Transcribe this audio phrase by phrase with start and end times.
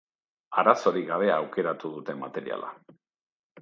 [0.61, 2.77] Arazorik gabe aukeratu dute materiala.